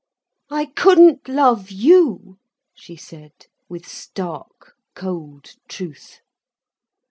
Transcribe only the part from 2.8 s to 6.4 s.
said, with stark cold truth.